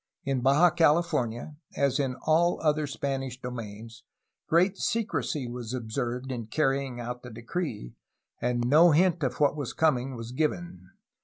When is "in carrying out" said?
6.31-7.21